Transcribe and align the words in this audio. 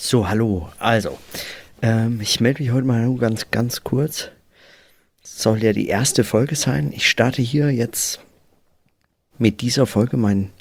So, 0.00 0.28
hallo. 0.28 0.70
Also, 0.78 1.18
ähm, 1.82 2.20
ich 2.20 2.38
melde 2.38 2.62
mich 2.62 2.70
heute 2.70 2.86
mal 2.86 3.02
nur 3.04 3.18
ganz, 3.18 3.50
ganz 3.50 3.82
kurz. 3.82 4.30
Soll 5.24 5.60
ja 5.60 5.72
die 5.72 5.88
erste 5.88 6.22
Folge 6.22 6.54
sein. 6.54 6.92
Ich 6.92 7.10
starte 7.10 7.42
hier 7.42 7.72
jetzt 7.72 8.20
mit 9.38 9.60
dieser 9.60 9.86
Folge 9.86 10.16
mein 10.16 10.52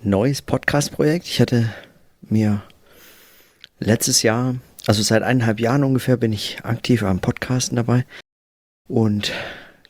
neues 0.00 0.42
Podcast-Projekt. 0.42 1.26
Ich 1.26 1.40
hatte 1.40 1.74
mir 2.20 2.62
letztes 3.80 4.22
Jahr, 4.22 4.54
also 4.86 5.02
seit 5.02 5.24
eineinhalb 5.24 5.58
Jahren 5.58 5.82
ungefähr, 5.82 6.16
bin 6.16 6.32
ich 6.32 6.64
aktiv 6.64 7.02
am 7.02 7.18
Podcasten 7.18 7.74
dabei. 7.74 8.06
Und 8.86 9.32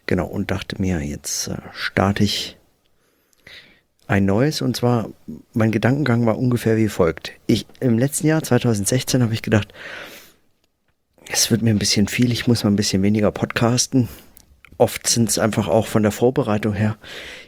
genau, 0.07 0.27
und 0.27 0.51
dachte 0.51 0.81
mir, 0.81 1.01
jetzt 1.01 1.49
äh, 1.49 1.59
starte 1.75 2.25
ich 2.25 2.57
ein 4.11 4.25
neues 4.25 4.61
und 4.61 4.77
zwar 4.77 5.09
mein 5.53 5.71
Gedankengang 5.71 6.27
war 6.27 6.37
ungefähr 6.37 6.77
wie 6.77 6.89
folgt. 6.89 7.33
Ich 7.47 7.65
im 7.79 7.97
letzten 7.97 8.27
Jahr 8.27 8.43
2016 8.43 9.23
habe 9.23 9.33
ich 9.33 9.43
gedacht, 9.43 9.73
es 11.31 11.53
wird 11.53 11.63
mir 11.63 11.71
ein 11.71 11.79
bisschen 11.79 12.09
viel, 12.09 12.33
ich 12.33 12.49
muss 12.49 12.65
mal 12.65 12.71
ein 12.71 12.77
bisschen 12.77 13.05
weniger 13.05 13.31
podcasten. 13.31 14.09
Oft 14.79 15.07
sind 15.07 15.29
es 15.29 15.39
einfach 15.39 15.69
auch 15.69 15.87
von 15.87 16.03
der 16.03 16.11
Vorbereitung 16.11 16.75
her 16.75 16.97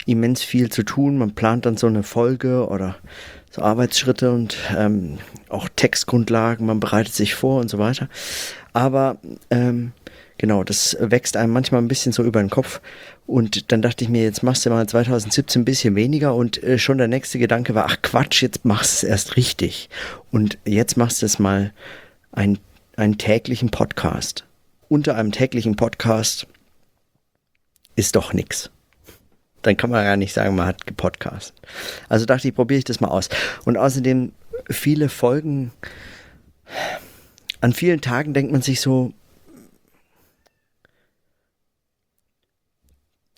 immens 0.07 0.43
viel 0.45 0.71
zu 0.71 0.85
tun. 0.85 1.19
Man 1.19 1.35
plant 1.35 1.67
dann 1.67 1.77
so 1.77 1.89
eine 1.89 2.05
Folge 2.05 2.69
oder 2.69 2.95
so 3.51 3.63
Arbeitsschritte 3.63 4.31
und 4.31 4.57
ähm, 4.77 5.19
auch 5.49 5.69
Textgrundlagen, 5.75 6.65
man 6.65 6.79
bereitet 6.79 7.15
sich 7.15 7.35
vor 7.35 7.61
und 7.61 7.71
so 7.71 7.79
weiter. 7.79 8.09
Aber 8.73 9.17
ähm, 9.51 9.93
genau, 10.43 10.65
das 10.65 10.97
wächst 10.99 11.37
einem 11.37 11.53
manchmal 11.53 11.81
ein 11.81 11.87
bisschen 11.87 12.11
so 12.11 12.25
über 12.25 12.41
den 12.41 12.51
Kopf. 12.51 12.81
Und 13.29 13.71
dann 13.71 13.81
dachte 13.81 14.03
ich 14.03 14.11
mir, 14.11 14.25
jetzt 14.25 14.43
machst 14.43 14.67
du 14.67 14.71
mal 14.71 14.85
2017 14.89 15.63
ein 15.63 15.65
bisschen 15.65 15.95
weniger 15.95 16.35
und 16.35 16.61
äh, 16.65 16.79
schon 16.79 16.99
der 16.99 17.07
nächste 17.07 17.39
Gedanke 17.39 17.77
war, 17.77 17.87
ach 17.87 18.03
Quatsch, 18.03 18.43
jetzt 18.43 18.65
machst 18.65 19.03
du 19.03 19.07
es 19.07 19.11
erst 19.11 19.37
richtig. 19.37 19.89
Und 20.33 20.59
jetzt 20.65 20.97
machst 20.97 21.23
du 21.23 21.27
es 21.27 21.39
mal 21.39 21.73
ein, 22.33 22.59
einen 22.97 23.19
täglichen 23.19 23.71
Podcast. 23.71 24.45
Unter 24.89 25.15
einem 25.15 25.31
täglichen 25.31 25.77
Podcast 25.77 26.49
ist 27.95 28.17
doch 28.17 28.33
nichts. 28.33 28.69
Dann 29.63 29.77
kann 29.77 29.91
man 29.91 30.05
ja 30.05 30.17
nicht 30.17 30.33
sagen, 30.33 30.57
man 30.57 30.67
hat 30.67 30.89
gepodcastet. 30.89 31.55
Also 32.09 32.27
dachte 32.27 32.49
ich, 32.49 32.55
probiere 32.57 32.79
ich 32.79 32.85
das 32.85 33.01
mal 33.01 33.09
aus. 33.09 33.29
Und 33.65 33.77
außerdem 33.77 34.33
viele 34.69 35.09
Folgen, 35.09 35.71
an 37.61 37.73
vielen 37.73 38.01
Tagen 38.01 38.35
denkt 38.35 38.51
man 38.51 38.63
sich 38.63 38.81
so, 38.81 39.15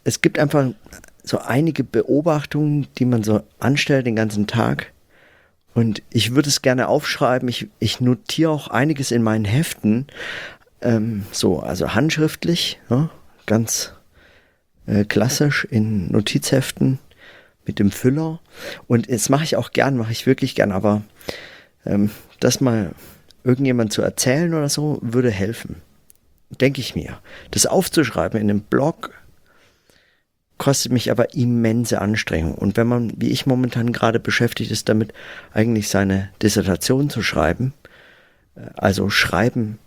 es 0.05 0.21
gibt 0.21 0.39
einfach 0.39 0.71
so 1.23 1.39
einige 1.39 1.83
Beobachtungen, 1.83 2.87
die 2.99 3.07
man 3.07 3.23
so 3.23 3.43
anstellt 3.59 4.07
den 4.07 4.17
ganzen 4.17 4.47
Tag. 4.47 4.93
Und 5.75 6.03
ich 6.11 6.35
würde 6.35 6.49
es 6.49 6.63
gerne 6.63 6.89
aufschreiben. 6.89 7.49
Ich, 7.49 7.69
ich 7.81 8.01
notiere 8.01 8.51
auch 8.51 8.69
einiges 8.69 9.11
in 9.11 9.23
meinen 9.23 9.47
Heften. 9.47 10.07
Ähm, 10.83 11.25
so, 11.33 11.61
also 11.61 11.95
handschriftlich, 11.95 12.79
ja, 12.91 13.11
ganz 13.47 13.95
äh, 14.87 15.05
klassisch 15.05 15.65
in 15.65 16.13
Notizheften 16.13 16.99
mit 17.67 17.79
dem 17.79 17.91
Füller. 17.91 18.41
Und 18.87 19.11
das 19.11 19.31
mache 19.31 19.45
ich 19.45 19.57
auch 19.57 19.73
gern, 19.73 19.97
mache 19.97 20.13
ich 20.13 20.27
wirklich 20.27 20.55
gern. 20.55 20.71
Aber 20.71 21.03
ähm, 21.87 22.11
das 22.39 22.61
mal 22.61 22.93
irgendjemand 23.43 23.93
zu 23.93 24.03
erzählen 24.03 24.55
oder 24.55 24.69
so, 24.69 24.99
würde 25.03 25.31
helfen. 25.31 25.77
Denke 26.61 26.83
ich 26.83 26.95
mir. 26.95 27.19
Das 27.51 27.67
aufzuschreiben 27.67 28.41
in 28.41 28.51
einem 28.51 28.61
Blog 28.61 29.11
kostet 30.59 30.93
mich 30.93 31.11
aber 31.11 31.35
immense 31.35 32.01
Anstrengung. 32.01 32.55
Und 32.55 32.77
wenn 32.77 32.87
man, 32.87 33.13
wie 33.17 33.31
ich 33.31 33.47
momentan 33.47 33.93
gerade 33.93 34.21
beschäftigt 34.21 34.71
ist, 34.71 34.89
damit 34.89 35.13
eigentlich 35.53 35.89
seine 35.89 36.31
Dissertation 36.43 37.11
zu 37.11 37.23
schreiben, 37.23 37.75
äh, 38.57 38.61
also 38.77 39.11
schreiben 39.11 39.79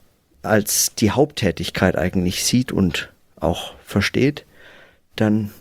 als 0.44 0.94
die 0.96 1.12
Haupttätigkeit 1.12 1.98
eigentlich 1.98 2.44
sieht 2.44 2.72
und 2.72 3.12
auch 3.40 3.74
versteht, 3.84 4.46
dann 5.16 5.52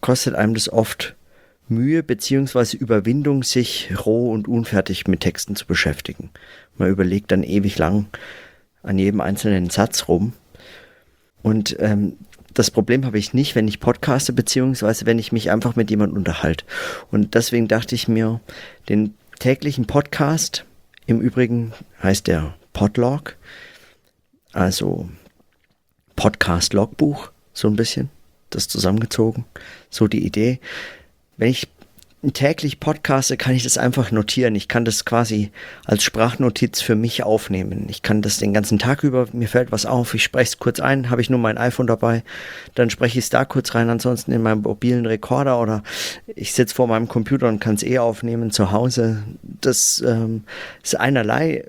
kostet 0.00 0.34
einem 0.34 0.54
das 0.54 0.72
oft 0.72 1.14
Mühe 1.68 2.02
beziehungsweise 2.02 2.76
Überwindung, 2.76 3.42
sich 3.42 3.92
roh 4.04 4.32
und 4.32 4.48
unfertig 4.48 5.06
mit 5.06 5.20
Texten 5.20 5.54
zu 5.54 5.66
beschäftigen. 5.66 6.30
Man 6.76 6.90
überlegt 6.90 7.30
dann 7.30 7.42
ewig 7.42 7.78
lang 7.78 8.06
an 8.82 8.98
jedem 8.98 9.20
einzelnen 9.20 9.70
Satz 9.70 10.08
rum. 10.08 10.32
Und 11.42 11.76
ähm, 11.78 12.16
das 12.60 12.70
Problem 12.70 13.06
habe 13.06 13.18
ich 13.18 13.32
nicht, 13.32 13.54
wenn 13.54 13.66
ich 13.66 13.80
podcaste, 13.80 14.34
beziehungsweise 14.34 15.06
wenn 15.06 15.18
ich 15.18 15.32
mich 15.32 15.50
einfach 15.50 15.76
mit 15.76 15.88
jemandem 15.88 16.18
unterhalte. 16.18 16.66
Und 17.10 17.34
deswegen 17.34 17.68
dachte 17.68 17.94
ich 17.94 18.06
mir, 18.06 18.40
den 18.90 19.14
täglichen 19.38 19.86
Podcast, 19.86 20.66
im 21.06 21.22
Übrigen 21.22 21.72
heißt 22.02 22.26
der 22.26 22.54
Podlog, 22.74 23.36
also 24.52 25.08
Podcast-Logbuch, 26.16 27.30
so 27.54 27.66
ein 27.66 27.76
bisschen, 27.76 28.10
das 28.50 28.68
zusammengezogen, 28.68 29.46
so 29.88 30.06
die 30.06 30.26
Idee. 30.26 30.60
Wenn 31.38 31.48
ich 31.48 31.66
täglich 32.32 32.80
podcaste, 32.80 33.36
kann 33.38 33.54
ich 33.54 33.62
das 33.62 33.78
einfach 33.78 34.10
notieren. 34.10 34.54
Ich 34.54 34.68
kann 34.68 34.84
das 34.84 35.04
quasi 35.06 35.52
als 35.86 36.02
Sprachnotiz 36.02 36.82
für 36.82 36.94
mich 36.94 37.22
aufnehmen. 37.22 37.86
Ich 37.88 38.02
kann 38.02 38.20
das 38.20 38.36
den 38.36 38.52
ganzen 38.52 38.78
Tag 38.78 39.04
über, 39.04 39.26
mir 39.32 39.48
fällt 39.48 39.72
was 39.72 39.86
auf, 39.86 40.12
ich 40.14 40.22
spreche 40.22 40.48
es 40.48 40.58
kurz 40.58 40.80
ein, 40.80 41.08
habe 41.08 41.22
ich 41.22 41.30
nur 41.30 41.38
mein 41.38 41.56
iPhone 41.56 41.86
dabei, 41.86 42.22
dann 42.74 42.90
spreche 42.90 43.18
ich 43.18 43.24
es 43.24 43.30
da 43.30 43.46
kurz 43.46 43.74
rein, 43.74 43.88
ansonsten 43.88 44.32
in 44.32 44.42
meinem 44.42 44.62
mobilen 44.62 45.06
Rekorder 45.06 45.60
oder 45.60 45.82
ich 46.26 46.52
sitze 46.52 46.74
vor 46.74 46.86
meinem 46.86 47.08
Computer 47.08 47.48
und 47.48 47.58
kann 47.60 47.76
es 47.76 47.82
eh 47.82 47.98
aufnehmen 47.98 48.50
zu 48.50 48.70
Hause. 48.70 49.22
Das 49.42 50.04
ähm, 50.06 50.44
ist 50.82 51.00
einerlei 51.00 51.64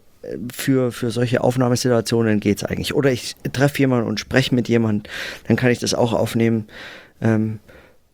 für, 0.53 0.91
für 0.91 1.11
solche 1.11 1.41
Aufnahmesituationen 1.41 2.39
geht 2.39 2.57
es 2.57 2.63
eigentlich. 2.63 2.93
Oder 2.93 3.11
ich 3.11 3.35
treffe 3.53 3.79
jemanden 3.79 4.07
und 4.07 4.19
spreche 4.19 4.53
mit 4.53 4.67
jemandem, 4.67 5.11
dann 5.47 5.57
kann 5.57 5.71
ich 5.71 5.79
das 5.79 5.93
auch 5.93 6.13
aufnehmen. 6.13 6.67
Ähm, 7.21 7.59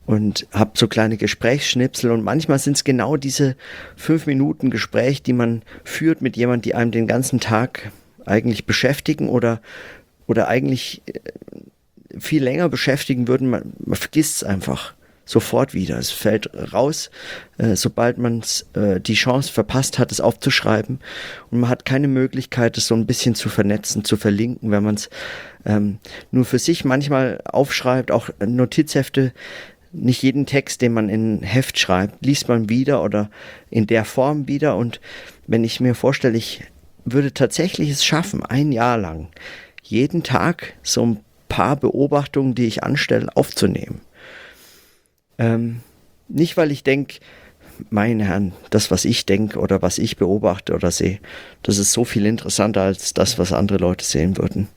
und 0.07 0.47
habe 0.51 0.71
so 0.73 0.87
kleine 0.87 1.17
Gesprächsschnipsel 1.17 2.09
und 2.09 2.23
manchmal 2.23 2.57
sind 2.57 2.77
es 2.77 2.83
genau 2.83 3.17
diese 3.17 3.55
fünf 3.95 4.25
Minuten 4.25 4.71
Gespräch, 4.71 5.21
die 5.21 5.33
man 5.33 5.61
führt 5.83 6.21
mit 6.21 6.35
jemand, 6.35 6.65
die 6.65 6.73
einem 6.73 6.91
den 6.91 7.07
ganzen 7.07 7.39
Tag 7.39 7.91
eigentlich 8.25 8.65
beschäftigen 8.65 9.29
oder 9.29 9.61
oder 10.25 10.47
eigentlich 10.47 11.03
äh, 11.05 11.19
viel 12.19 12.43
länger 12.43 12.69
beschäftigen 12.69 13.27
würden. 13.27 13.49
Man, 13.49 13.73
man 13.79 13.95
vergisst 13.95 14.37
es 14.37 14.43
einfach 14.43 14.93
sofort 15.25 15.73
wieder. 15.73 15.97
Es 15.97 16.09
fällt 16.09 16.49
raus, 16.73 17.11
äh, 17.57 17.75
sobald 17.75 18.17
man 18.17 18.43
äh, 18.73 18.99
die 18.99 19.13
Chance 19.13 19.51
verpasst 19.51 19.99
hat, 19.99 20.11
es 20.11 20.21
aufzuschreiben. 20.21 20.99
Und 21.51 21.59
man 21.59 21.69
hat 21.69 21.83
keine 21.83 22.07
Möglichkeit, 22.07 22.77
es 22.77 22.87
so 22.87 22.95
ein 22.95 23.05
bisschen 23.05 23.35
zu 23.35 23.49
vernetzen, 23.49 24.05
zu 24.05 24.15
verlinken, 24.15 24.71
wenn 24.71 24.83
man 24.83 24.95
es 24.95 25.09
ähm, 25.65 25.99
nur 26.31 26.45
für 26.45 26.59
sich 26.59 26.85
manchmal 26.85 27.41
aufschreibt. 27.43 28.11
Auch 28.11 28.29
Notizhefte 28.39 29.33
nicht 29.91 30.21
jeden 30.23 30.45
Text, 30.45 30.81
den 30.81 30.93
man 30.93 31.09
in 31.09 31.41
Heft 31.41 31.79
schreibt, 31.79 32.25
liest 32.25 32.47
man 32.47 32.69
wieder 32.69 33.03
oder 33.03 33.29
in 33.69 33.87
der 33.87 34.05
Form 34.05 34.47
wieder. 34.47 34.75
Und 34.77 34.99
wenn 35.47 35.63
ich 35.63 35.79
mir 35.79 35.95
vorstelle, 35.95 36.37
ich 36.37 36.63
würde 37.05 37.33
tatsächlich 37.33 37.89
es 37.89 38.05
schaffen, 38.05 38.43
ein 38.43 38.71
Jahr 38.71 38.97
lang 38.97 39.29
jeden 39.81 40.23
Tag 40.23 40.73
so 40.83 41.05
ein 41.05 41.19
paar 41.47 41.77
Beobachtungen, 41.77 42.55
die 42.55 42.65
ich 42.65 42.83
anstelle, 42.83 43.29
aufzunehmen. 43.35 44.01
Ähm, 45.37 45.81
nicht, 46.27 46.57
weil 46.57 46.71
ich 46.71 46.83
denke, 46.83 47.19
meine 47.89 48.25
Herren, 48.25 48.53
das, 48.69 48.91
was 48.91 49.05
ich 49.05 49.25
denke 49.25 49.59
oder 49.59 49.81
was 49.81 49.97
ich 49.97 50.17
beobachte 50.17 50.73
oder 50.73 50.91
sehe, 50.91 51.19
das 51.63 51.77
ist 51.77 51.93
so 51.93 52.03
viel 52.03 52.25
interessanter 52.25 52.81
als 52.81 53.13
das, 53.13 53.37
was 53.39 53.53
andere 53.53 53.77
Leute 53.77 54.03
sehen 54.03 54.37
würden 54.37 54.67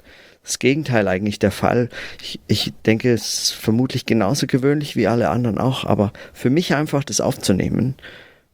das 0.42 0.58
Gegenteil 0.58 1.06
eigentlich 1.08 1.38
der 1.38 1.50
Fall. 1.50 1.88
Ich, 2.22 2.40
ich 2.46 2.72
denke, 2.86 3.12
es 3.12 3.34
ist 3.34 3.50
vermutlich 3.52 4.06
genauso 4.06 4.46
gewöhnlich 4.46 4.96
wie 4.96 5.06
alle 5.06 5.28
anderen 5.30 5.58
auch, 5.58 5.84
aber 5.84 6.12
für 6.32 6.50
mich 6.50 6.74
einfach 6.74 7.04
das 7.04 7.20
aufzunehmen 7.20 7.94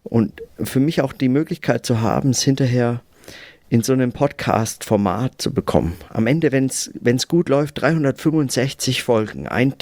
und 0.03 0.43
für 0.63 0.81
mich 0.81 1.01
auch 1.01 1.13
die 1.13 1.29
Möglichkeit 1.29 1.87
zu 1.87 2.01
haben, 2.01 2.31
es 2.31 2.43
hinterher 2.43 3.03
in 3.69 3.83
so 3.83 3.93
einem 3.93 4.13
Podcast-Format 4.13 5.43
zu 5.43 5.53
bekommen. 5.53 5.97
Am 6.11 6.29
Ende, 6.29 6.53
wenn 6.53 6.67
es 6.67 7.29
gut 7.29 7.49
läuft, 7.49 7.81
365 7.81 9.03
Folgen, 9.03 9.49
ein, 9.49 9.75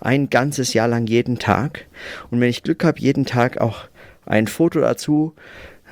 ein 0.00 0.30
ganzes 0.30 0.72
Jahr 0.72 0.88
lang 0.88 1.06
jeden 1.06 1.38
Tag. 1.38 1.86
Und 2.30 2.40
wenn 2.40 2.48
ich 2.48 2.62
Glück 2.62 2.84
habe, 2.84 3.00
jeden 3.00 3.26
Tag 3.26 3.60
auch 3.60 3.84
ein 4.24 4.46
Foto 4.46 4.80
dazu 4.80 5.34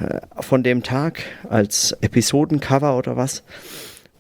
äh, 0.01 0.21
von 0.41 0.63
dem 0.63 0.83
Tag 0.83 1.25
als 1.49 1.93
Episodencover 2.01 2.97
oder 2.97 3.17
was 3.17 3.43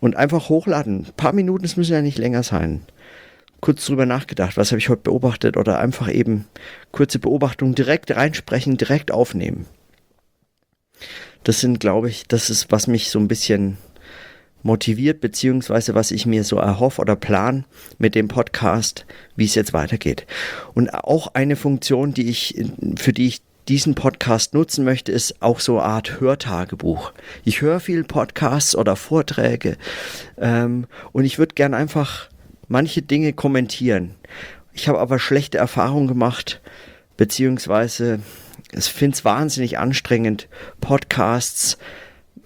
und 0.00 0.16
einfach 0.16 0.48
hochladen. 0.48 1.06
Ein 1.06 1.12
paar 1.16 1.32
Minuten, 1.32 1.64
es 1.64 1.76
müssen 1.76 1.93
ja 1.93 2.02
nicht 2.02 2.19
länger 2.19 2.43
sein. 2.43 2.82
Kurz 3.60 3.87
drüber 3.87 4.06
nachgedacht, 4.06 4.56
was 4.56 4.70
habe 4.70 4.78
ich 4.78 4.88
heute 4.88 5.02
beobachtet 5.02 5.56
oder 5.56 5.78
einfach 5.78 6.12
eben 6.12 6.46
kurze 6.93 7.19
Beobachtungen 7.19 7.75
direkt 7.75 8.14
reinsprechen, 8.14 8.76
direkt 8.76 9.10
aufnehmen. 9.10 9.66
Das 11.44 11.60
sind, 11.60 11.81
glaube 11.81 12.08
ich, 12.08 12.26
das 12.26 12.50
ist, 12.50 12.70
was 12.70 12.87
mich 12.87 13.10
so 13.10 13.19
ein 13.19 13.28
bisschen 13.28 13.78
motiviert, 14.62 15.20
beziehungsweise 15.20 15.94
was 15.94 16.10
ich 16.10 16.26
mir 16.26 16.44
so 16.44 16.56
erhoffe 16.56 17.00
oder 17.00 17.16
plan 17.16 17.64
mit 17.98 18.14
dem 18.14 18.28
Podcast, 18.28 19.06
wie 19.37 19.44
es 19.44 19.54
jetzt 19.54 19.72
weitergeht. 19.72 20.26
Und 20.75 20.93
auch 20.93 21.34
eine 21.34 21.56
Funktion, 21.56 22.12
die 22.12 22.28
ich, 22.28 22.62
für 22.96 23.12
die 23.12 23.28
ich 23.28 23.43
diesen 23.69 23.95
Podcast 23.95 24.55
nutzen 24.55 24.85
möchte, 24.85 25.13
ist 25.13 25.43
auch 25.43 25.61
so 25.61 25.79
eine 25.79 25.89
Art 25.89 26.21
Hörtagebuch. 26.21 27.13
Ich 27.45 27.61
höre 27.61 27.81
viel 27.81 28.05
Podcasts 28.05 28.77
oder 28.77 28.97
Vorträge 28.97 29.77
ähm, 30.39 30.87
und 31.13 31.25
ich 31.25 31.39
würde 31.39 31.55
gern 31.55 31.75
einfach 31.75 32.29
manche 32.69 33.03
Dinge 33.03 33.33
kommentieren. 33.33 34.15
Ich 34.73 34.89
habe 34.89 34.99
aber 34.99 35.19
schlechte 35.19 35.59
Erfahrungen 35.59 36.09
gemacht, 36.09 36.61
beziehungsweise 37.17 38.21
ich 38.73 38.85
finde 38.85 39.17
es 39.17 39.25
wahnsinnig 39.25 39.79
anstrengend, 39.79 40.49
Podcasts 40.81 41.79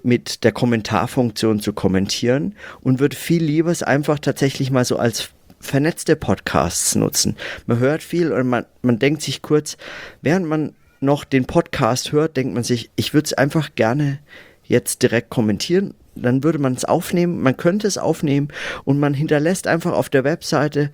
mit 0.03 0.45
der 0.45 0.53
Kommentarfunktion 0.53 1.61
zu 1.61 1.73
kommentieren 1.73 2.55
und 2.81 3.01
würde 3.01 3.17
viel 3.17 3.43
lieber 3.43 3.71
es 3.71 3.83
einfach 3.83 4.19
tatsächlich 4.19 4.71
mal 4.71 4.85
so 4.85 4.97
als 4.97 5.31
vernetzte 5.61 6.17
Podcasts 6.17 6.95
nutzen. 6.95 7.37
Man 7.67 7.79
hört 7.79 8.03
viel 8.03 8.33
und 8.33 8.49
man, 8.49 8.65
man 8.81 8.99
denkt 8.99 9.23
sich 9.23 9.43
kurz, 9.43 9.77
während 10.23 10.47
man 10.47 10.75
noch 11.01 11.25
den 11.25 11.47
Podcast 11.47 12.13
hört, 12.13 12.37
denkt 12.37 12.55
man 12.55 12.65
sich, 12.65 12.91
ich 12.97 13.15
würde 13.15 13.27
es 13.27 13.33
einfach 13.33 13.71
gerne 13.75 14.19
jetzt 14.65 15.03
direkt 15.03 15.31
kommentieren 15.31 15.95
dann 16.23 16.45
würde 16.45 16.59
man 16.59 16.75
es 16.75 16.85
aufnehmen, 16.85 17.41
man 17.41 17.57
könnte 17.57 17.87
es 17.87 17.99
aufnehmen 17.99 18.49
und 18.85 18.99
man 18.99 19.15
hinterlässt 19.15 19.67
einfach 19.67 19.93
auf 19.93 20.09
der 20.09 20.25
Webseite 20.25 20.91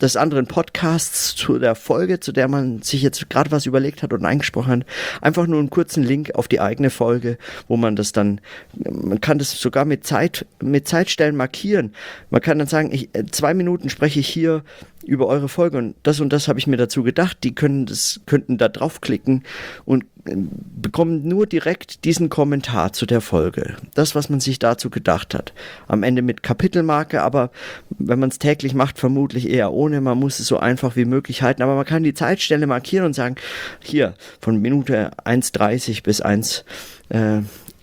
des 0.00 0.16
anderen 0.16 0.46
Podcasts 0.46 1.34
zu 1.34 1.58
der 1.58 1.74
Folge, 1.74 2.20
zu 2.20 2.32
der 2.32 2.48
man 2.48 2.82
sich 2.82 3.02
jetzt 3.02 3.28
gerade 3.30 3.50
was 3.50 3.66
überlegt 3.66 4.02
hat 4.02 4.12
und 4.12 4.24
eingesprochen 4.24 4.80
hat, 4.80 4.86
einfach 5.20 5.46
nur 5.46 5.58
einen 5.58 5.70
kurzen 5.70 6.02
Link 6.02 6.34
auf 6.34 6.48
die 6.48 6.60
eigene 6.60 6.90
Folge, 6.90 7.38
wo 7.66 7.76
man 7.76 7.96
das 7.96 8.12
dann, 8.12 8.40
man 8.74 9.20
kann 9.20 9.38
das 9.38 9.58
sogar 9.58 9.84
mit 9.84 10.06
Zeit, 10.06 10.46
mit 10.62 10.88
Zeitstellen 10.88 11.36
markieren. 11.36 11.92
Man 12.30 12.40
kann 12.40 12.58
dann 12.58 12.68
sagen, 12.68 12.92
ich, 12.92 13.10
zwei 13.30 13.54
Minuten 13.54 13.90
spreche 13.90 14.20
ich 14.20 14.28
hier 14.28 14.62
über 15.08 15.26
eure 15.26 15.48
Folge 15.48 15.78
und 15.78 15.96
das 16.02 16.20
und 16.20 16.32
das 16.32 16.48
habe 16.48 16.58
ich 16.58 16.66
mir 16.66 16.76
dazu 16.76 17.02
gedacht. 17.02 17.38
Die 17.42 17.54
können 17.54 17.86
das, 17.86 18.20
könnten 18.26 18.58
da 18.58 18.68
draufklicken 18.68 19.42
und 19.86 20.04
bekommen 20.34 21.26
nur 21.26 21.46
direkt 21.46 22.04
diesen 22.04 22.28
Kommentar 22.28 22.92
zu 22.92 23.06
der 23.06 23.20
Folge. 23.20 23.76
Das, 23.94 24.14
was 24.14 24.28
man 24.28 24.40
sich 24.40 24.58
dazu 24.58 24.90
gedacht 24.90 25.34
hat. 25.34 25.52
Am 25.86 26.02
Ende 26.02 26.22
mit 26.22 26.42
Kapitelmarke, 26.42 27.22
aber 27.22 27.50
wenn 27.90 28.18
man 28.18 28.30
es 28.30 28.38
täglich 28.38 28.74
macht, 28.74 28.98
vermutlich 28.98 29.48
eher 29.48 29.72
ohne. 29.72 30.00
Man 30.00 30.18
muss 30.18 30.38
es 30.40 30.46
so 30.46 30.58
einfach 30.58 30.96
wie 30.96 31.04
möglich 31.04 31.42
halten, 31.42 31.62
aber 31.62 31.74
man 31.74 31.84
kann 31.86 32.02
die 32.02 32.14
Zeitstelle 32.14 32.66
markieren 32.66 33.06
und 33.06 33.14
sagen, 33.14 33.36
hier, 33.80 34.14
von 34.40 34.60
Minute 34.60 35.10
1,30 35.24 36.02
bis 36.02 36.20
1, 36.20 36.64
äh, 37.10 37.40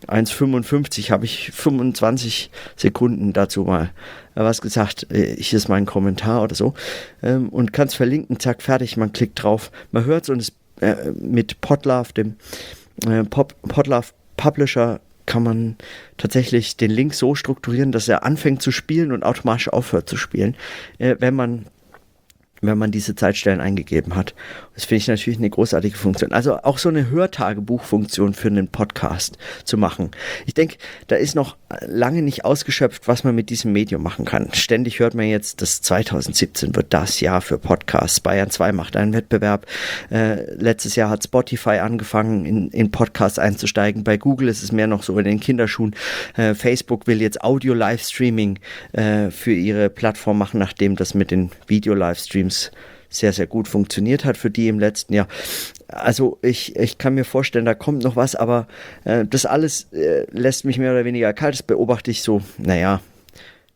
1,55 0.08 1.10
habe 1.10 1.26
ich 1.26 1.52
25 1.52 2.52
Sekunden 2.76 3.34
dazu 3.34 3.64
mal 3.64 3.92
was 4.36 4.62
gesagt, 4.62 5.08
äh, 5.12 5.36
hier 5.42 5.58
ist 5.58 5.70
mein 5.70 5.86
Kommentar 5.86 6.44
oder 6.44 6.56
so. 6.56 6.74
Ähm, 7.24 7.50
und 7.50 7.74
kann 7.74 7.88
es 7.88 7.96
verlinken, 7.96 8.40
zack, 8.40 8.62
fertig, 8.62 8.98
man 8.98 9.14
klickt 9.14 9.42
drauf. 9.42 9.72
Man 9.92 10.06
hört 10.06 10.24
es 10.24 10.30
und 10.30 10.42
es, 10.42 10.52
äh, 10.82 11.12
mit 11.12 11.62
Podlove, 11.62 12.14
dem 12.14 12.36
äh, 13.08 13.24
Pop, 13.24 13.56
Publisher, 14.38 15.00
kann 15.26 15.44
man 15.44 15.76
tatsächlich 16.18 16.78
den 16.78 16.92
Link 16.92 17.14
so 17.14 17.34
strukturieren, 17.36 17.92
dass 17.92 18.08
er 18.08 18.24
anfängt 18.24 18.62
zu 18.62 18.72
spielen 18.72 19.12
und 19.12 19.24
automatisch 19.24 19.70
aufhört 19.70 20.08
zu 20.08 20.18
spielen, 20.18 20.56
äh, 21.00 21.16
wenn 21.20 21.34
man 21.34 21.66
wenn 22.66 22.78
man 22.78 22.92
diese 22.92 23.16
Zeitstellen 23.16 23.62
eingegeben 23.62 24.16
hat. 24.16 24.34
Das 24.76 24.86
finde 24.86 24.98
ich 24.98 25.08
natürlich 25.08 25.40
eine 25.40 25.50
großartige 25.50 25.98
Funktion. 25.98 26.34
Also 26.34 26.58
auch 26.64 26.78
so 26.78 26.90
eine 26.90 27.10
Hörtagebuchfunktion 27.10 28.34
für 28.34 28.50
einen 28.50 28.68
Podcast 28.68 29.38
zu 29.64 29.78
machen. 29.78 30.12
Ich 30.46 30.54
denke, 30.54 30.78
da 31.08 31.16
ist 31.16 31.36
noch 31.36 31.56
lange 31.88 32.22
nicht 32.22 32.46
ausgeschöpft, 32.46 33.08
was 33.08 33.24
man 33.24 33.36
mit 33.36 33.50
diesem 33.50 33.72
Medium 33.72 34.04
machen 34.04 34.26
kann. 34.26 34.50
Ständig 34.54 35.00
hört 35.00 35.16
man 35.16 35.28
jetzt, 35.28 35.62
dass 35.62 35.82
2017 35.82 36.76
wird 36.76 36.94
das 36.94 37.20
Jahr 37.22 37.42
für 37.42 37.58
Podcasts. 37.58 38.20
Bayern 38.20 38.50
2 38.50 38.72
macht 38.74 38.96
einen 38.96 39.14
Wettbewerb. 39.14 39.66
Äh, 40.12 40.52
letztes 40.56 40.96
Jahr 40.96 41.10
hat 41.10 41.24
Spotify 41.24 41.80
angefangen, 41.80 42.46
in, 42.46 42.70
in 42.70 42.92
Podcasts 42.92 43.40
einzusteigen. 43.40 44.04
Bei 44.04 44.18
Google 44.18 44.50
ist 44.50 44.64
es 44.64 44.72
mehr 44.72 44.88
noch 44.88 45.04
so 45.04 45.18
in 45.18 45.26
den 45.26 45.40
Kinderschuhen. 45.40 45.96
Äh, 46.36 46.54
Facebook 46.54 47.08
will 47.08 47.22
jetzt 47.22 47.42
Audio-Livestreaming 47.42 48.60
äh, 48.94 49.32
für 49.32 49.54
ihre 49.54 49.90
Plattform 49.90 50.38
machen, 50.38 50.60
nachdem 50.60 50.96
das 50.96 51.14
mit 51.14 51.32
den 51.32 51.52
Video-Livestreams 51.68 52.55
sehr, 53.10 53.34
sehr 53.34 53.48
gut 53.48 53.68
funktioniert 53.68 54.26
hat 54.26 54.38
für 54.38 54.50
die 54.50 54.68
im 54.68 54.80
letzten 54.80 55.14
Jahr. 55.14 55.28
Also 55.88 56.38
ich, 56.42 56.76
ich 56.76 56.98
kann 56.98 57.16
mir 57.16 57.24
vorstellen, 57.24 57.66
da 57.66 57.74
kommt 57.74 58.04
noch 58.04 58.16
was, 58.16 58.36
aber 58.36 58.68
äh, 59.04 59.26
das 59.26 59.46
alles 59.46 59.88
äh, 59.94 60.26
lässt 60.32 60.66
mich 60.66 60.78
mehr 60.78 60.92
oder 60.92 61.06
weniger 61.06 61.34
kalt. 61.34 61.54
Das 61.54 61.64
beobachte 61.64 62.12
ich 62.12 62.22
so, 62.22 62.42
naja, 62.58 63.02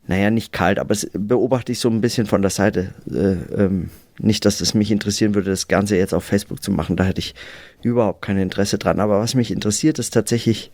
naja, 0.06 0.30
nicht 0.30 0.52
kalt, 0.52 0.78
aber 0.78 0.92
es 0.92 1.08
beobachte 1.12 1.72
ich 1.72 1.78
so 1.78 1.88
ein 1.88 2.00
bisschen 2.00 2.26
von 2.26 2.42
der 2.42 2.50
Seite. 2.50 2.94
Äh, 3.08 3.62
ähm, 3.62 3.90
nicht, 4.18 4.44
dass 4.44 4.60
es 4.60 4.74
mich 4.74 4.90
interessieren 4.90 5.34
würde, 5.34 5.50
das 5.50 5.68
Ganze 5.68 5.96
jetzt 5.96 6.12
auf 6.12 6.24
Facebook 6.24 6.62
zu 6.62 6.70
machen. 6.70 6.96
Da 6.96 7.04
hätte 7.04 7.20
ich 7.20 7.34
überhaupt 7.82 8.22
kein 8.22 8.36
Interesse 8.36 8.76
dran. 8.76 9.00
Aber 9.00 9.20
was 9.20 9.34
mich 9.34 9.50
interessiert, 9.50 9.98
ist 9.98 10.12
tatsächlich 10.12 10.70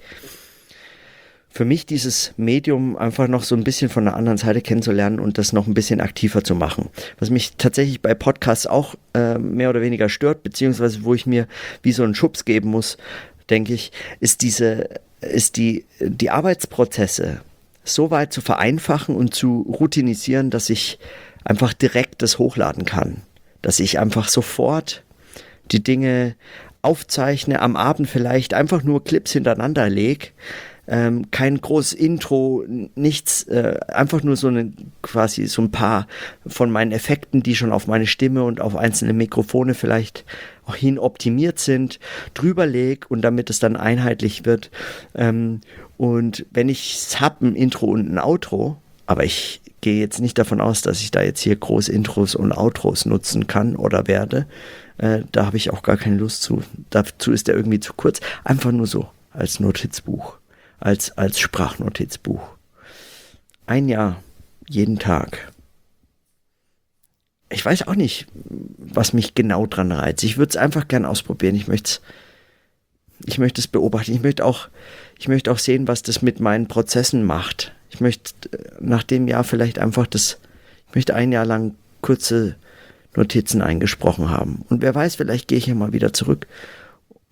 für 1.56 1.64
mich 1.64 1.86
dieses 1.86 2.34
Medium 2.36 2.96
einfach 2.96 3.28
noch 3.28 3.42
so 3.42 3.56
ein 3.56 3.64
bisschen 3.64 3.88
von 3.88 4.04
der 4.04 4.14
anderen 4.14 4.36
Seite 4.36 4.60
kennenzulernen 4.60 5.18
und 5.18 5.38
das 5.38 5.54
noch 5.54 5.66
ein 5.66 5.72
bisschen 5.72 6.02
aktiver 6.02 6.44
zu 6.44 6.54
machen. 6.54 6.90
Was 7.18 7.30
mich 7.30 7.52
tatsächlich 7.56 8.02
bei 8.02 8.14
Podcasts 8.14 8.66
auch 8.66 8.94
äh, 9.14 9.38
mehr 9.38 9.70
oder 9.70 9.80
weniger 9.80 10.10
stört, 10.10 10.42
beziehungsweise 10.42 11.02
wo 11.02 11.14
ich 11.14 11.24
mir 11.24 11.48
wie 11.82 11.92
so 11.92 12.04
einen 12.04 12.14
Schubs 12.14 12.44
geben 12.44 12.68
muss, 12.68 12.98
denke 13.48 13.72
ich, 13.72 13.90
ist 14.20 14.42
diese, 14.42 14.90
ist 15.20 15.56
die, 15.56 15.86
die 15.98 16.28
Arbeitsprozesse 16.28 17.40
so 17.84 18.10
weit 18.10 18.34
zu 18.34 18.42
vereinfachen 18.42 19.16
und 19.16 19.34
zu 19.34 19.62
routinisieren, 19.62 20.50
dass 20.50 20.68
ich 20.68 20.98
einfach 21.42 21.72
direkt 21.72 22.20
das 22.20 22.38
hochladen 22.38 22.84
kann. 22.84 23.22
Dass 23.62 23.80
ich 23.80 23.98
einfach 23.98 24.28
sofort 24.28 25.04
die 25.72 25.82
Dinge 25.82 26.34
aufzeichne, 26.82 27.62
am 27.62 27.76
Abend 27.76 28.10
vielleicht 28.10 28.52
einfach 28.52 28.82
nur 28.82 29.02
Clips 29.02 29.32
hintereinander 29.32 29.88
lege 29.88 30.28
ähm, 30.88 31.30
kein 31.30 31.60
großes 31.60 31.92
Intro, 31.94 32.64
nichts, 32.94 33.42
äh, 33.44 33.78
einfach 33.88 34.22
nur 34.22 34.36
so 34.36 34.48
eine 34.48 34.72
quasi 35.02 35.46
so 35.46 35.62
ein 35.62 35.70
paar 35.70 36.06
von 36.46 36.70
meinen 36.70 36.92
Effekten, 36.92 37.42
die 37.42 37.56
schon 37.56 37.72
auf 37.72 37.86
meine 37.86 38.06
Stimme 38.06 38.44
und 38.44 38.60
auf 38.60 38.76
einzelne 38.76 39.12
Mikrofone 39.12 39.74
vielleicht 39.74 40.24
auch 40.64 40.76
hin 40.76 40.98
optimiert 40.98 41.58
sind, 41.58 41.98
drüber 42.34 42.66
leg 42.66 43.06
und 43.08 43.22
damit 43.22 43.50
es 43.50 43.58
dann 43.58 43.76
einheitlich 43.76 44.44
wird. 44.44 44.70
Ähm, 45.14 45.60
und 45.96 46.46
wenn 46.50 46.68
ich 46.68 47.16
hab 47.20 47.40
ein 47.40 47.56
Intro 47.56 47.86
und 47.86 48.12
ein 48.12 48.18
Outro, 48.18 48.76
aber 49.06 49.24
ich 49.24 49.60
gehe 49.80 50.00
jetzt 50.00 50.20
nicht 50.20 50.38
davon 50.38 50.60
aus, 50.60 50.82
dass 50.82 51.00
ich 51.00 51.10
da 51.10 51.22
jetzt 51.22 51.40
hier 51.40 51.54
große 51.54 51.92
Intros 51.92 52.34
und 52.34 52.52
Outros 52.52 53.06
nutzen 53.06 53.46
kann 53.46 53.76
oder 53.76 54.08
werde. 54.08 54.46
Äh, 54.98 55.20
da 55.30 55.46
habe 55.46 55.56
ich 55.56 55.70
auch 55.70 55.82
gar 55.82 55.96
keine 55.96 56.16
Lust 56.16 56.42
zu. 56.42 56.62
Dazu 56.90 57.32
ist 57.32 57.46
der 57.46 57.54
irgendwie 57.54 57.80
zu 57.80 57.92
kurz. 57.92 58.20
Einfach 58.42 58.72
nur 58.72 58.86
so 58.86 59.08
als 59.32 59.60
Notizbuch 59.60 60.38
als, 60.78 61.16
als 61.16 61.38
Sprachnotizbuch. 61.38 62.42
Ein 63.66 63.88
Jahr, 63.88 64.22
jeden 64.68 64.98
Tag. 64.98 65.52
Ich 67.48 67.64
weiß 67.64 67.86
auch 67.86 67.94
nicht, 67.94 68.26
was 68.34 69.12
mich 69.12 69.34
genau 69.34 69.66
dran 69.66 69.92
reizt. 69.92 70.24
Ich 70.24 70.36
würde 70.36 70.50
es 70.50 70.56
einfach 70.56 70.88
gern 70.88 71.04
ausprobieren. 71.04 71.54
Ich 71.54 71.68
möchte 71.68 72.00
ich 73.24 73.38
möchte 73.38 73.60
es 73.60 73.68
beobachten. 73.68 74.12
Ich 74.12 74.22
möchte 74.22 74.44
auch, 74.44 74.68
ich 75.18 75.28
möchte 75.28 75.50
auch 75.50 75.58
sehen, 75.58 75.88
was 75.88 76.02
das 76.02 76.22
mit 76.22 76.40
meinen 76.40 76.68
Prozessen 76.68 77.24
macht. 77.24 77.72
Ich 77.90 78.00
möchte 78.00 78.32
äh, 78.52 78.72
nach 78.80 79.02
dem 79.02 79.28
Jahr 79.28 79.44
vielleicht 79.44 79.78
einfach 79.78 80.06
das, 80.06 80.38
ich 80.88 80.94
möchte 80.94 81.14
ein 81.14 81.32
Jahr 81.32 81.46
lang 81.46 81.74
kurze 82.02 82.56
Notizen 83.14 83.62
eingesprochen 83.62 84.28
haben. 84.30 84.64
Und 84.68 84.82
wer 84.82 84.94
weiß, 84.94 85.16
vielleicht 85.16 85.48
gehe 85.48 85.58
ich 85.58 85.66
ja 85.66 85.74
mal 85.74 85.92
wieder 85.92 86.12
zurück 86.12 86.46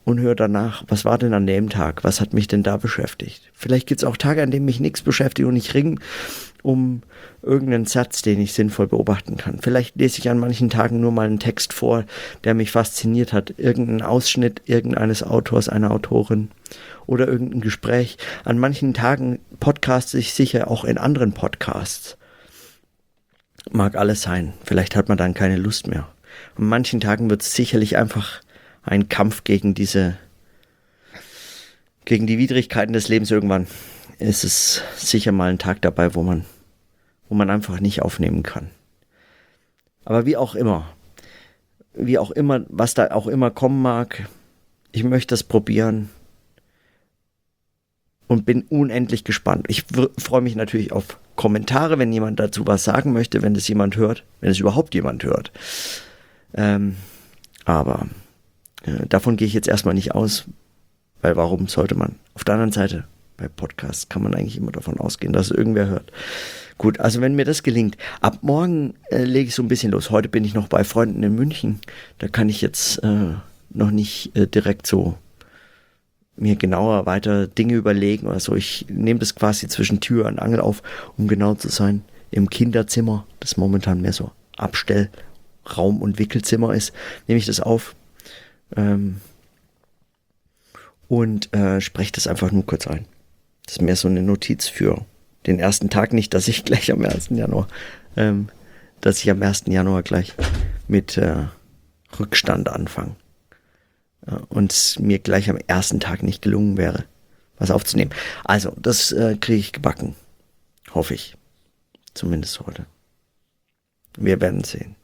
und 0.05 0.21
höre 0.21 0.35
danach, 0.35 0.85
was 0.89 1.05
war 1.05 1.19
denn 1.19 1.35
an 1.35 1.47
dem 1.47 1.71
Tag, 1.71 2.05
was 2.05 2.21
hat 2.21 2.35
mich 2.35 2.47
denn 2.47 2.63
da 2.63 2.77
beschäftigt. 2.77 3.51
Vielleicht 3.55 3.87
gibt 3.87 4.03
es 4.03 4.05
auch 4.05 4.17
Tage, 4.17 4.43
an 4.43 4.51
denen 4.51 4.67
mich 4.67 4.81
nichts 4.81 5.03
beschäftigt 5.03 5.49
und 5.49 5.57
ich 5.57 5.75
ring 5.75 6.01
um 6.63 7.03
irgendeinen 7.43 7.85
Satz, 7.85 8.23
den 8.23 8.41
ich 8.41 8.55
sinnvoll 8.55 8.87
beobachten 8.87 9.37
kann. 9.37 9.59
Vielleicht 9.61 9.97
lese 9.97 10.19
ich 10.19 10.31
an 10.31 10.39
manchen 10.39 10.71
Tagen 10.71 10.99
nur 10.99 11.13
mal 11.13 11.27
einen 11.27 11.39
Text 11.39 11.75
vor, 11.75 12.05
der 12.45 12.55
mich 12.55 12.71
fasziniert 12.71 13.35
hat, 13.35 13.55
irgendeinen 13.59 14.01
Ausschnitt 14.01 14.63
irgendeines 14.65 15.23
Autors, 15.23 15.69
einer 15.69 15.91
Autorin 15.91 16.49
oder 17.07 17.29
irgendein 17.29 17.61
Gespräch. 17.61 18.17
An 18.45 18.59
manchen 18.59 18.95
Tagen 18.95 19.41
podcaste 19.61 20.17
ich 20.19 20.33
sicher 20.33 20.71
auch 20.71 20.85
in 20.85 20.97
anderen 20.97 21.33
Podcasts. 21.33 22.17
Mag 23.71 23.95
alles 23.95 24.23
sein. 24.23 24.55
Vielleicht 24.65 24.97
hat 24.97 25.09
man 25.09 25.19
dann 25.19 25.35
keine 25.35 25.57
Lust 25.57 25.87
mehr. 25.87 26.09
An 26.57 26.67
manchen 26.67 27.01
Tagen 27.01 27.29
wird 27.29 27.43
es 27.43 27.55
sicherlich 27.55 27.99
einfach 27.99 28.41
ein 28.85 29.09
Kampf 29.09 29.45
gegen 29.45 29.75
diese, 29.75 30.17
gegen 32.05 32.27
die 32.27 32.39
Widrigkeiten 32.39 32.93
des 32.93 33.09
Lebens 33.09 33.31
irgendwann 33.31 33.67
ist 34.19 34.45
es 34.45 34.83
sicher 34.97 35.33
mal 35.33 35.51
ein 35.51 35.59
Tag 35.59 35.83
dabei, 35.83 36.15
wo 36.15 36.23
man, 36.23 36.45
wo 37.29 37.35
man 37.35 37.51
einfach 37.51 37.81
nicht 37.81 38.03
aufnehmen 38.03 38.43
kann. 38.43 38.71
Aber 40.05 40.27
wie 40.27 40.37
auch 40.37 40.55
immer, 40.55 40.95
wie 41.95 42.19
auch 42.19 42.31
immer, 42.31 42.65
was 42.69 42.95
da 42.95 43.11
auch 43.11 43.27
immer 43.27 43.51
kommen 43.51 43.83
mag, 43.83 44.29
ich 44.93 45.05
möchte 45.05 45.33
das 45.33 45.43
probieren 45.43 46.11
und 48.29 48.47
bin 48.47 48.63
unendlich 48.63 49.25
gespannt. 49.25 49.67
Ich 49.69 49.85
freue 50.19 50.41
mich 50.41 50.57
natürlich 50.57 50.93
auf 50.93 51.19
Kommentare, 51.37 51.99
wenn 51.99 52.13
jemand 52.13 52.39
dazu 52.39 52.67
was 52.67 52.85
sagen 52.85 53.13
möchte, 53.13 53.43
wenn 53.43 53.57
es 53.57 53.67
jemand 53.67 53.97
hört, 53.97 54.25
wenn 54.41 54.51
es 54.51 54.61
überhaupt 54.61 54.95
jemand 54.95 55.25
hört. 55.25 55.53
Ähm, 56.55 56.97
aber 57.65 58.07
Davon 59.09 59.37
gehe 59.37 59.47
ich 59.47 59.55
jetzt 59.55 59.69
erstmal 59.69 59.95
nicht 59.95 60.15
aus, 60.15 60.45
weil 61.23 61.37
warum 61.37 61.69
sollte 61.69 61.95
man? 61.95 62.17
Auf 62.35 62.45
der 62.45 62.55
anderen 62.55 62.73
Seite, 62.73 63.05
bei 63.37 63.49
Podcasts 63.49 64.09
kann 64.09 64.23
man 64.23 64.35
eigentlich 64.35 64.57
immer 64.57 64.73
davon 64.73 65.01
ausgehen, 65.01 65.33
dass 65.33 65.51
irgendwer 65.51 65.87
hört. 65.87 66.13
Gut, 66.77 67.01
also 67.01 67.21
wenn 67.21 67.37
mir 67.37 67.45
das 67.45 67.63
gelingt, 67.63 67.97
ab 68.21 68.39
morgen 68.43 68.95
äh, 69.11 69.25
lege 69.25 69.49
ich 69.49 69.55
so 69.55 69.63
ein 69.63 69.69
bisschen 69.69 69.93
los. 69.93 70.11
Heute 70.11 70.29
bin 70.29 70.45
ich 70.45 70.55
noch 70.55 70.69
bei 70.69 70.85
Freunden 70.85 71.23
in 71.23 71.35
München. 71.35 71.81
Da 72.19 72.29
kann 72.29 72.49
ich 72.49 72.61
jetzt 72.61 72.99
äh, 73.05 73.35
noch 73.71 73.91
nicht 73.91 74.37
äh, 74.37 74.47
direkt 74.47 74.87
so 74.87 75.17
mir 76.37 76.57
genauer 76.57 77.07
weiter 77.07 77.47
Dinge 77.47 77.75
überlegen 77.75 78.27
oder 78.27 78.41
so. 78.41 78.55
Ich 78.57 78.87
nehme 78.89 79.21
das 79.21 79.37
quasi 79.37 79.69
zwischen 79.69 80.01
Tür 80.01 80.27
und 80.27 80.41
Angel 80.41 80.61
auf, 80.61 80.83
um 81.17 81.29
genau 81.29 81.55
zu 81.55 81.69
sein. 81.69 82.03
Im 82.33 82.51
Kinderzimmer, 82.51 83.25
das 83.39 83.57
momentan 83.57 84.01
mehr 84.01 84.13
so 84.13 84.33
Abstellraum 84.57 86.03
und 86.03 86.19
Wickelzimmer 86.19 86.75
ist, 86.75 86.93
nehme 87.29 87.39
ich 87.39 87.47
das 87.47 87.61
auf 87.61 87.95
ähm, 88.77 89.21
und 91.09 91.53
äh, 91.55 91.81
spreche 91.81 92.13
das 92.13 92.27
einfach 92.27 92.51
nur 92.53 92.67
kurz 92.67 92.87
ein. 92.87 93.07
Das 93.65 93.77
ist 93.77 93.83
mehr 93.83 93.97
so 93.97 94.09
eine 94.09 94.23
Notiz 94.23 94.69
für 94.69 95.05
den 95.47 95.59
ersten 95.59 95.91
Tag 95.91 96.13
nicht, 96.13 96.35
dass 96.35 96.49
ich 96.49 96.65
gleich 96.65 96.91
am 96.91 97.05
1. 97.05 97.29
Januar, 97.31 97.69
ähm, 98.17 98.49
dass 99.01 99.19
ich 99.19 99.31
am 99.31 99.43
1. 99.43 99.65
Januar 99.67 100.03
gleich 100.03 100.35
mit 100.89 101.17
äh, 101.17 101.47
Rückstand 102.19 102.69
anfange. 102.69 103.17
Äh, 104.27 104.37
und 104.49 104.97
mir 105.01 105.19
gleich 105.19 105.51
am 105.51 105.59
ersten 105.67 106.01
Tag 106.01 106.23
nicht 106.23 106.43
gelungen 106.43 106.77
wäre, 106.77 107.05
was 107.59 107.71
aufzunehmen. 107.71 108.13
Also, 108.45 108.75
das 108.77 109.13
äh, 109.13 109.37
kriege 109.41 109.59
ich 109.59 109.73
gebacken. 109.73 110.15
Hoffe 110.93 111.15
ich. 111.15 111.37
Zumindest 112.15 112.61
heute. 112.61 112.87
Wir 114.17 114.41
werden 114.41 114.63
sehen. 114.63 114.95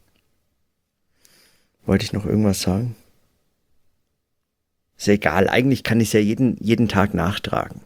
Wollte 1.85 2.05
ich 2.05 2.13
noch 2.13 2.25
irgendwas 2.25 2.61
sagen? 2.61 2.95
Ist 5.01 5.07
egal, 5.07 5.49
eigentlich 5.49 5.83
kann 5.83 5.99
ich 5.99 6.09
es 6.09 6.13
ja 6.13 6.19
jeden, 6.19 6.57
jeden 6.59 6.87
Tag 6.87 7.15
nachtragen. 7.15 7.81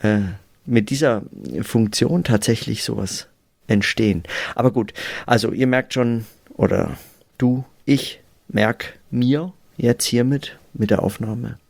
äh, 0.00 0.20
mit 0.66 0.90
dieser 0.90 1.22
Funktion 1.62 2.24
tatsächlich 2.24 2.82
sowas 2.82 3.28
entstehen. 3.68 4.24
Aber 4.56 4.72
gut, 4.72 4.94
also 5.26 5.52
ihr 5.52 5.68
merkt 5.68 5.94
schon, 5.94 6.26
oder 6.54 6.98
du, 7.38 7.64
ich 7.84 8.18
merk 8.48 8.98
mir 9.12 9.52
jetzt 9.76 10.06
hiermit 10.06 10.58
mit 10.74 10.90
der 10.90 11.04
Aufnahme. 11.04 11.60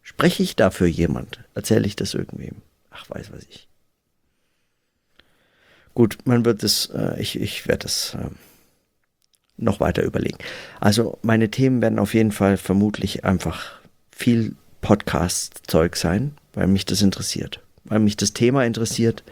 Spreche 0.00 0.44
ich 0.44 0.54
dafür 0.54 0.86
jemand? 0.86 1.40
Erzähle 1.56 1.88
ich 1.88 1.96
das 1.96 2.14
irgendwem? 2.14 2.62
Ach, 2.92 3.10
weiß 3.10 3.32
was 3.32 3.42
ich. 3.50 3.66
Gut, 5.92 6.18
man 6.24 6.44
wird 6.44 6.62
es, 6.62 6.86
äh, 6.94 7.20
ich, 7.20 7.40
ich 7.40 7.66
werde 7.66 7.86
es 7.86 8.14
äh, 8.14 8.28
noch 9.56 9.80
weiter 9.80 10.02
überlegen. 10.02 10.38
Also 10.80 11.18
meine 11.22 11.50
Themen 11.50 11.80
werden 11.80 11.98
auf 11.98 12.14
jeden 12.14 12.32
Fall 12.32 12.56
vermutlich 12.56 13.24
einfach 13.24 13.72
viel 14.10 14.54
Podcast-Zeug 14.80 15.96
sein, 15.96 16.32
weil 16.52 16.66
mich 16.66 16.84
das 16.84 17.02
interessiert, 17.02 17.60
weil 17.84 18.00
mich 18.00 18.16
das 18.16 18.32
Thema 18.32 18.64
interessiert 18.64 19.22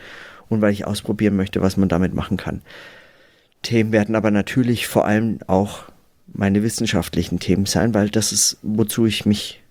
und 0.49 0.61
weil 0.61 0.73
ich 0.73 0.87
ausprobieren 0.87 1.37
möchte, 1.37 1.63
was 1.63 1.77
man 1.77 1.89
damit 1.89 2.15
machen 2.15 2.37
kann. 2.37 2.63
Themen 3.63 3.93
werden 3.93 4.17
aber 4.17 4.31
natürlich 4.31 4.87
vor 4.87 5.07
allem 5.07 5.39
auch 5.47 5.85
meine 6.27 6.63
wissenschaftlichen 6.63 7.39
Themen 7.39 7.67
sein, 7.67 7.95
weil 7.95 8.09
das 8.09 8.33
ist, 8.33 8.59
wozu 8.63 9.07
ich 9.07 9.27
mich 9.27 9.63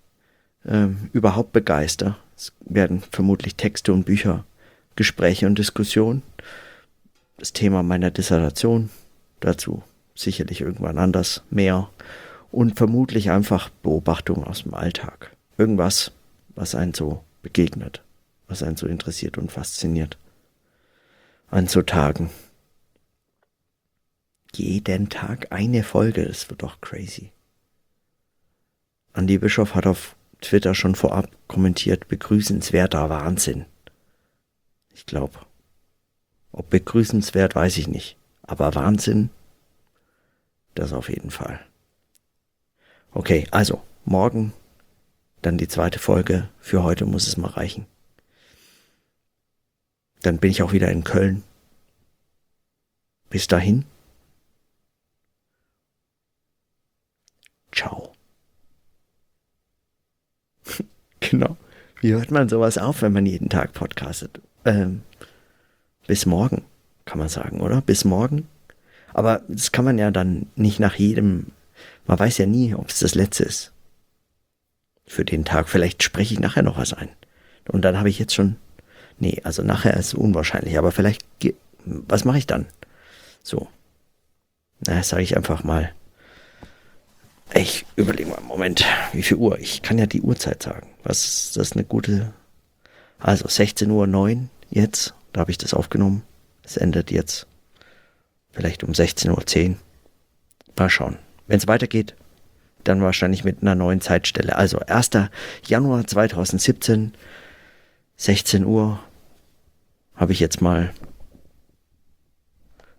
äh, 0.65 0.87
überhaupt 1.13 1.51
begeister. 1.51 2.17
Es 2.37 2.53
werden 2.61 3.03
vermutlich 3.11 3.55
Texte 3.55 3.93
und 3.93 4.05
Bücher, 4.05 4.45
Gespräche 4.95 5.45
und 5.47 5.57
Diskussionen. 5.57 6.23
Das 7.37 7.53
Thema 7.53 7.83
meiner 7.83 8.11
Dissertation 8.11 8.89
dazu 9.39 9.83
sicherlich 10.15 10.61
irgendwann 10.61 10.97
anders, 10.97 11.43
mehr 11.49 11.89
und 12.51 12.77
vermutlich 12.77 13.31
einfach 13.31 13.69
Beobachtungen 13.69 14.43
aus 14.43 14.63
dem 14.63 14.73
Alltag. 14.73 15.35
Irgendwas, 15.57 16.11
was 16.55 16.75
einen 16.75 16.93
so 16.93 17.23
begegnet, 17.41 18.03
was 18.47 18.63
einen 18.63 18.77
so 18.77 18.87
interessiert 18.87 19.37
und 19.37 19.51
fasziniert. 19.51 20.17
An 21.49 21.67
so 21.67 21.81
Tagen. 21.81 22.29
Jeden 24.53 25.09
Tag 25.09 25.51
eine 25.51 25.83
Folge, 25.83 26.25
das 26.25 26.49
wird 26.49 26.63
doch 26.63 26.81
crazy. 26.81 27.31
Andi 29.13 29.37
Bischof 29.37 29.75
hat 29.75 29.87
auf 29.87 30.15
Twitter 30.41 30.73
schon 30.75 30.95
vorab 30.95 31.29
kommentiert, 31.47 32.07
begrüßenswerter 32.07 33.09
Wahnsinn. 33.09 33.65
Ich 34.93 35.05
glaube, 35.05 35.39
ob 36.51 36.69
begrüßenswert, 36.69 37.55
weiß 37.55 37.77
ich 37.77 37.87
nicht. 37.87 38.17
Aber 38.43 38.75
Wahnsinn 38.75 39.29
das 40.75 40.93
auf 40.93 41.09
jeden 41.09 41.31
Fall. 41.31 41.59
Okay, 43.13 43.47
also 43.51 43.81
morgen 44.05 44.53
dann 45.41 45.57
die 45.57 45.67
zweite 45.67 45.99
Folge. 45.99 46.49
Für 46.59 46.83
heute 46.83 47.05
muss 47.05 47.27
es 47.27 47.37
mal 47.37 47.49
reichen. 47.49 47.85
Dann 50.21 50.37
bin 50.37 50.51
ich 50.51 50.61
auch 50.61 50.71
wieder 50.71 50.89
in 50.89 51.03
Köln. 51.03 51.43
Bis 53.29 53.47
dahin. 53.47 53.85
Ciao. 57.71 58.13
genau. 61.19 61.57
Wie 62.01 62.13
hört 62.13 62.31
man 62.31 62.49
sowas 62.49 62.77
auf, 62.77 63.01
wenn 63.01 63.13
man 63.13 63.25
jeden 63.25 63.49
Tag 63.49 63.73
podcastet? 63.73 64.41
Ähm, 64.65 65.01
bis 66.07 66.25
morgen, 66.25 66.65
kann 67.05 67.19
man 67.19 67.29
sagen, 67.29 67.61
oder? 67.61 67.81
Bis 67.81 68.05
morgen. 68.05 68.47
Aber 69.13 69.41
das 69.47 69.71
kann 69.71 69.85
man 69.85 69.97
ja 69.97 70.11
dann 70.11 70.47
nicht 70.55 70.79
nach 70.79 70.95
jedem, 70.95 71.47
man 72.05 72.19
weiß 72.19 72.37
ja 72.37 72.45
nie, 72.45 72.73
ob 72.75 72.89
es 72.89 72.99
das 72.99 73.15
letzte 73.15 73.43
ist. 73.43 73.71
Für 75.05 75.25
den 75.25 75.45
Tag. 75.45 75.69
Vielleicht 75.69 76.03
spreche 76.03 76.33
ich 76.33 76.39
nachher 76.39 76.63
noch 76.63 76.77
was 76.77 76.93
ein. 76.93 77.09
Und 77.67 77.83
dann 77.83 77.97
habe 77.97 78.09
ich 78.09 78.19
jetzt 78.19 78.33
schon, 78.33 78.55
nee, 79.19 79.41
also 79.43 79.63
nachher 79.63 79.95
ist 79.97 80.13
unwahrscheinlich, 80.13 80.77
aber 80.77 80.91
vielleicht, 80.91 81.25
was 81.83 82.25
mache 82.25 82.37
ich 82.37 82.47
dann? 82.47 82.65
So. 83.43 83.67
Na, 84.85 85.03
sage 85.03 85.23
ich 85.23 85.35
einfach 85.37 85.63
mal. 85.63 85.91
Ich 87.53 87.85
überlege 87.97 88.29
mal, 88.29 88.41
Moment, 88.41 88.85
wie 89.11 89.23
viel 89.23 89.37
Uhr? 89.37 89.59
Ich 89.59 89.81
kann 89.81 89.97
ja 89.97 90.05
die 90.05 90.21
Uhrzeit 90.21 90.63
sagen. 90.63 90.87
Was 91.03 91.25
ist 91.25 91.57
das 91.57 91.73
eine 91.73 91.83
gute, 91.83 92.33
also 93.19 93.45
16.09 93.45 93.89
Uhr 93.91 94.49
jetzt, 94.69 95.13
da 95.33 95.41
habe 95.41 95.51
ich 95.51 95.57
das 95.57 95.73
aufgenommen. 95.73 96.23
Es 96.63 96.77
endet 96.77 97.11
jetzt 97.11 97.47
Vielleicht 98.51 98.83
um 98.83 98.91
16.10 98.91 99.69
Uhr. 99.69 99.75
Mal 100.77 100.89
schauen. 100.89 101.17
Wenn 101.47 101.57
es 101.57 101.67
weitergeht, 101.67 102.15
dann 102.83 103.01
wahrscheinlich 103.01 103.43
mit 103.43 103.61
einer 103.61 103.75
neuen 103.75 104.01
Zeitstelle. 104.01 104.55
Also 104.55 104.79
1. 104.79 105.11
Januar 105.65 106.05
2017, 106.05 107.13
16 108.17 108.65
Uhr, 108.65 108.99
habe 110.15 110.33
ich 110.33 110.39
jetzt 110.39 110.61
mal 110.61 110.93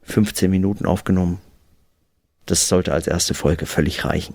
15 0.02 0.50
Minuten 0.50 0.86
aufgenommen. 0.86 1.40
Das 2.46 2.68
sollte 2.68 2.92
als 2.92 3.06
erste 3.06 3.34
Folge 3.34 3.66
völlig 3.66 4.04
reichen. 4.04 4.34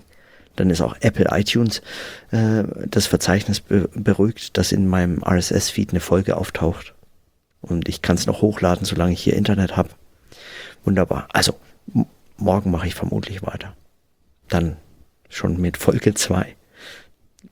Dann 0.56 0.70
ist 0.70 0.80
auch 0.80 0.96
Apple 1.00 1.26
iTunes 1.30 1.82
äh, 2.32 2.64
das 2.86 3.06
Verzeichnis 3.06 3.60
be 3.60 3.88
beruhigt, 3.94 4.56
dass 4.56 4.72
in 4.72 4.88
meinem 4.88 5.22
RSS-Feed 5.22 5.90
eine 5.90 6.00
Folge 6.00 6.36
auftaucht. 6.36 6.94
Und 7.60 7.88
ich 7.88 8.02
kann 8.02 8.16
es 8.16 8.26
noch 8.26 8.40
hochladen, 8.40 8.84
solange 8.84 9.12
ich 9.12 9.22
hier 9.22 9.36
Internet 9.36 9.76
habe. 9.76 9.90
Wunderbar. 10.88 11.28
Also, 11.34 11.60
morgen 12.38 12.70
mache 12.70 12.86
ich 12.86 12.94
vermutlich 12.94 13.42
weiter. 13.42 13.76
Dann 14.48 14.78
schon 15.28 15.60
mit 15.60 15.76
Folge 15.76 16.14
2 16.14 16.56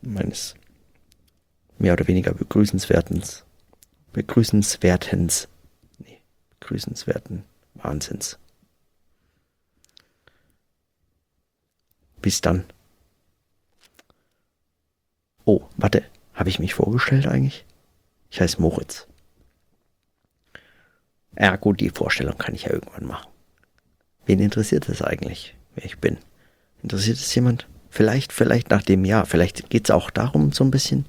meines 0.00 0.54
mehr 1.76 1.92
oder 1.92 2.08
weniger 2.08 2.32
begrüßenswertens, 2.32 3.44
begrüßenswertens, 4.14 5.48
nee, 5.98 6.22
begrüßenswerten 6.60 7.44
Wahnsinns. 7.74 8.38
Bis 12.22 12.40
dann. 12.40 12.64
Oh, 15.44 15.60
warte, 15.76 16.06
habe 16.32 16.48
ich 16.48 16.58
mich 16.58 16.72
vorgestellt 16.72 17.26
eigentlich? 17.26 17.66
Ich 18.30 18.40
heiße 18.40 18.62
Moritz. 18.62 19.06
Ja 21.38 21.56
gut, 21.56 21.80
die 21.80 21.90
Vorstellung 21.90 22.38
kann 22.38 22.54
ich 22.54 22.64
ja 22.64 22.72
irgendwann 22.72 23.06
machen. 23.06 23.28
Wen 24.24 24.40
interessiert 24.40 24.88
es 24.88 25.02
eigentlich, 25.02 25.54
wer 25.74 25.84
ich 25.84 25.98
bin? 25.98 26.18
Interessiert 26.82 27.18
es 27.18 27.34
jemand? 27.34 27.68
Vielleicht, 27.90 28.32
vielleicht 28.32 28.70
nach 28.70 28.82
dem 28.82 29.04
Jahr. 29.04 29.26
Vielleicht 29.26 29.70
geht 29.70 29.86
es 29.86 29.90
auch 29.90 30.10
darum 30.10 30.52
so 30.52 30.64
ein 30.64 30.70
bisschen. 30.70 31.06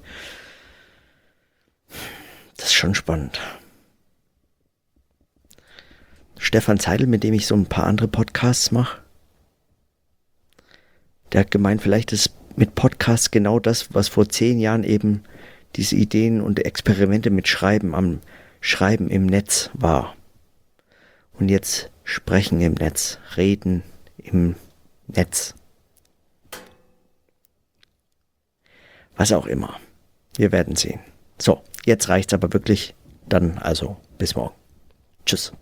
Das 2.56 2.66
ist 2.66 2.74
schon 2.74 2.94
spannend. 2.94 3.40
Stefan 6.38 6.78
Zeidel, 6.78 7.06
mit 7.06 7.24
dem 7.24 7.34
ich 7.34 7.46
so 7.46 7.54
ein 7.54 7.66
paar 7.66 7.84
andere 7.84 8.08
Podcasts 8.08 8.70
mache, 8.70 9.02
der 11.32 11.40
hat 11.40 11.50
gemeint, 11.50 11.82
vielleicht 11.82 12.12
ist 12.12 12.32
mit 12.56 12.74
Podcasts 12.74 13.30
genau 13.30 13.58
das, 13.58 13.94
was 13.94 14.08
vor 14.08 14.28
zehn 14.28 14.58
Jahren 14.58 14.84
eben 14.84 15.24
diese 15.76 15.96
Ideen 15.96 16.40
und 16.40 16.64
Experimente 16.64 17.30
mit 17.30 17.48
Schreiben 17.48 17.94
am 17.94 18.20
Schreiben 18.60 19.10
im 19.10 19.26
Netz 19.26 19.70
war. 19.74 20.16
Und 21.38 21.48
jetzt 21.48 21.90
sprechen 22.04 22.60
im 22.60 22.74
Netz, 22.74 23.18
reden 23.36 23.82
im 24.16 24.56
Netz. 25.06 25.54
Was 29.16 29.32
auch 29.32 29.46
immer. 29.46 29.78
Wir 30.36 30.52
werden 30.52 30.76
sehen. 30.76 31.00
So, 31.40 31.62
jetzt 31.84 32.08
reicht's 32.08 32.34
aber 32.34 32.52
wirklich. 32.52 32.94
Dann 33.28 33.58
also 33.58 33.96
bis 34.16 34.34
morgen. 34.34 34.54
Tschüss. 35.26 35.52